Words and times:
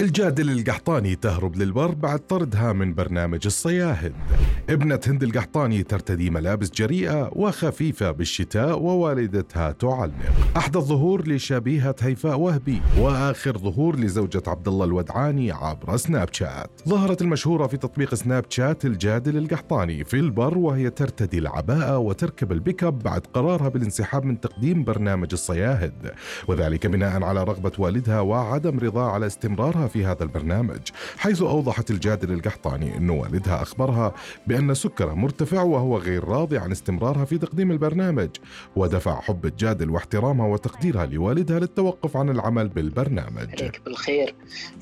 الجادل 0.00 0.50
القحطاني 0.50 1.14
تهرب 1.14 1.56
للبر 1.56 1.94
بعد 1.94 2.18
طردها 2.18 2.72
من 2.72 2.94
برنامج 2.94 3.40
الصياهد. 3.46 4.12
ابنة 4.70 5.00
هند 5.06 5.22
القحطاني 5.22 5.82
ترتدي 5.82 6.30
ملابس 6.30 6.70
جريئة 6.70 7.30
وخفيفة 7.32 8.10
بالشتاء 8.10 8.78
ووالدتها 8.78 9.72
تعلق. 9.72 10.12
أحدى 10.56 10.78
الظهور 10.78 11.28
لشبيهة 11.28 11.94
هيفاء 12.00 12.40
وهبي 12.40 12.80
وآخر 12.98 13.58
ظهور 13.58 13.96
لزوجة 13.96 14.42
عبد 14.46 14.68
الله 14.68 14.84
الودعاني 14.84 15.52
عبر 15.52 15.96
سناب 15.96 16.28
شات. 16.32 16.70
ظهرت 16.88 17.22
المشهورة 17.22 17.66
في 17.66 17.76
تطبيق 17.76 18.14
سناب 18.14 18.44
شات 18.48 18.84
الجادل 18.84 19.36
القحطاني 19.36 20.04
في 20.04 20.14
البر 20.14 20.58
وهي 20.58 20.90
ترتدي 20.90 21.38
العباءة 21.38 21.98
وتركب 21.98 22.52
البيك 22.52 22.84
أب 22.84 22.98
بعد 22.98 23.26
قرارها 23.34 23.68
بالانسحاب 23.68 24.24
من 24.24 24.40
تقديم 24.40 24.84
برنامج 24.84 25.28
الصياهد. 25.32 26.12
وذلك 26.48 26.86
بناء 26.86 27.22
على 27.22 27.44
رغبة 27.44 27.72
والدها 27.78 28.20
وعدم 28.20 28.78
رضاه 28.78 29.10
على 29.10 29.26
استمرارها 29.26 29.89
في 29.90 30.04
هذا 30.04 30.22
البرنامج 30.22 30.80
حيث 31.18 31.42
أوضحت 31.42 31.90
الجادل 31.90 32.32
القحطاني 32.32 32.96
أن 32.96 33.10
والدها 33.10 33.62
أخبرها 33.62 34.14
بأن 34.46 34.74
سكرها 34.74 35.14
مرتفع 35.14 35.62
وهو 35.62 35.98
غير 35.98 36.24
راضي 36.24 36.58
عن 36.58 36.70
استمرارها 36.70 37.24
في 37.24 37.38
تقديم 37.38 37.70
البرنامج 37.70 38.28
ودفع 38.76 39.20
حب 39.20 39.46
الجادل 39.46 39.90
واحترامها 39.90 40.46
وتقديرها 40.46 41.06
لوالدها 41.06 41.58
للتوقف 41.58 42.16
عن 42.16 42.28
العمل 42.28 42.68
بالبرنامج. 42.68 43.48
عليك 43.60 43.80
بالخير. 43.84 44.34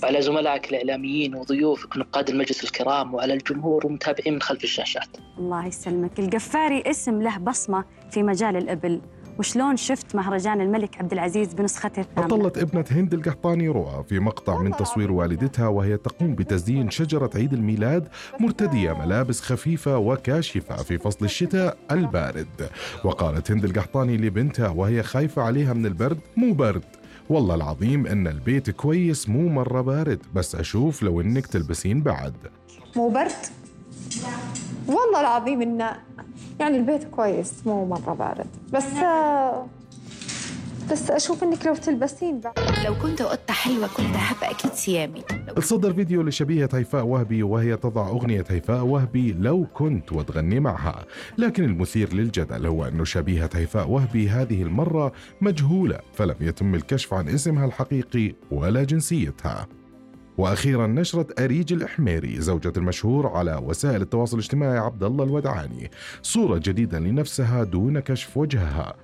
وعلى 0.03 0.23
زملائك 0.23 0.71
الإعلاميين 0.71 1.35
وضيوفك 1.35 1.97
نقاد 1.97 2.29
المجلس 2.31 2.65
الكرام 2.65 3.15
وعلى 3.15 3.35
الجمهور 3.35 3.87
ومتابعين 3.87 4.35
من 4.35 4.43
خلف 4.43 4.65
الشاشات. 4.65 5.17
الله 5.39 5.67
يسلمك. 5.67 6.19
القفاري 6.19 6.83
اسم 6.87 7.23
له 7.23 7.39
بصمة 7.39 7.85
في 8.11 8.23
مجال 8.23 8.57
الإبل. 8.57 9.01
وشلون 9.39 9.77
شفت 9.77 10.15
مهرجان 10.15 10.61
الملك 10.61 10.99
عبد 10.99 11.13
العزيز 11.13 11.55
بنسخته 11.55 12.01
الثامنة؟ 12.01 12.35
أطلت 12.35 12.59
ابنة 12.59 12.85
هند 12.91 13.15
القحطاني 13.15 13.69
رؤى 13.69 14.05
في 14.09 14.19
مقطع 14.19 14.63
من 14.63 14.77
تصوير 14.77 15.13
والدتها 15.13 15.69
وهي 15.69 15.97
تقوم 15.97 16.35
بتزيين 16.35 16.91
شجرة 16.91 17.31
عيد 17.35 17.53
الميلاد 17.53 18.09
مرتدية 18.41 18.93
ملابس 18.93 19.41
خفيفة 19.41 19.99
وكاشفة 19.99 20.77
في 20.77 20.99
فصل 20.99 21.25
الشتاء 21.25 21.77
البارد. 21.91 22.71
وقالت 23.05 23.51
هند 23.51 23.65
القحطاني 23.65 24.17
لبنتها 24.17 24.69
وهي 24.69 25.03
خايفة 25.03 25.43
عليها 25.43 25.73
من 25.73 25.87
البرد 25.87 26.19
مو 26.37 26.53
برد. 26.53 26.85
والله 27.29 27.55
العظيم 27.55 28.07
إن 28.07 28.27
البيت 28.27 28.71
كويس 28.71 29.29
مو 29.29 29.49
مرة 29.49 29.81
بارد. 29.81 30.19
بس 30.35 30.55
أشوف 30.55 31.03
لو 31.03 31.21
إنك 31.21 31.47
تلبسين 31.47 32.03
بعد. 32.03 32.35
مو 32.97 33.09
برد؟ 33.09 33.58
والله 34.89 35.21
العظيم 35.21 35.63
انه 35.63 35.97
يعني 36.61 36.77
البيت 36.77 37.05
كويس 37.05 37.53
مو 37.67 37.85
مرة 37.87 38.15
بارد. 38.15 38.47
بس 38.73 38.85
بس 40.93 41.11
أشوف 41.11 41.43
إنك 41.45 41.67
لو 41.67 41.75
تلبسين 41.75 42.41
بعد 42.41 42.55
لو 42.87 42.95
كنت 43.03 43.23
قطة 43.23 43.55
حلوة 43.55 43.87
كنت 43.87 44.17
هبقى 44.17 44.51
أكيد 44.51 44.73
سيامي 44.73 45.23
تصدر 45.57 45.93
فيديو 45.95 46.23
لشبيهة 46.23 46.69
هيفاء 46.75 47.05
وهبي 47.05 47.43
وهي 47.43 47.77
تضع 47.77 48.09
أغنية 48.09 48.45
هيفاء 48.49 48.85
وهبي 48.85 49.33
لو 49.33 49.67
كنت 49.75 50.13
وتغني 50.13 50.61
معها. 50.61 51.05
لكن 51.39 51.65
المثير 51.65 52.15
للجدل 52.15 52.67
هو 52.67 52.85
أن 52.85 53.05
شبيهة 53.05 53.51
هيفاء 53.55 53.89
وهبي 53.91 54.29
هذه 54.29 54.63
المرة 54.63 55.13
مجهولة 55.41 55.99
فلم 56.15 56.37
يتم 56.41 56.75
الكشف 56.75 57.15
عن 57.15 57.29
اسمها 57.29 57.67
الحقيقي 57.67 58.35
ولا 58.51 58.85
جنسيتها. 58.85 59.67
وأخيرا 60.39 60.87
نشرت 60.87 61.41
أريج 61.41 61.73
الحميري 61.73 62.41
زوجة 62.41 62.73
المشهور 62.77 63.27
على 63.27 63.61
وسائل 63.65 64.03
التواصل 64.03 64.39
الاجتماعي 64.39 64.79
عبد 64.79 65.05
الله 65.05 65.25
الودعاني 65.25 65.91
صورة 66.23 66.59
جديدة 66.59 66.99
لنفسها 66.99 67.65
دون 67.65 68.01
كشف 68.01 68.37
وجهها. 68.37 68.95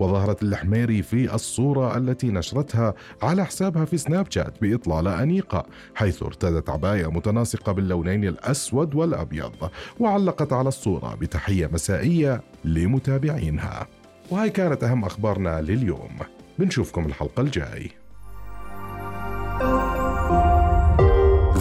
وظهرت 0.00 0.42
الحميري 0.42 1.02
في 1.02 1.34
الصورة 1.34 1.96
التي 1.96 2.30
نشرتها 2.30 2.94
على 3.22 3.44
حسابها 3.44 3.84
في 3.84 3.98
سناب 3.98 4.26
شات 4.30 4.54
بإطلالة 4.62 5.22
أنيقة 5.22 5.66
حيث 5.94 6.22
ارتدت 6.22 6.70
عباية 6.70 7.06
متناسقة 7.06 7.72
باللونين 7.72 8.24
الأسود 8.24 8.94
والأبيض 8.94 9.70
وعلقت 10.00 10.52
على 10.52 10.68
الصورة 10.68 11.14
بتحية 11.14 11.66
مسائية 11.66 12.42
لمتابعينها. 12.64 13.86
وهي 14.30 14.50
كانت 14.50 14.84
أهم 14.84 15.04
أخبارنا 15.04 15.60
لليوم. 15.60 16.18
بنشوفكم 16.58 17.06
الحلقة 17.06 17.40
الجاي. 17.40 18.01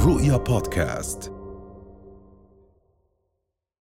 رؤيا 0.05 0.37
بودكاست 0.37 1.31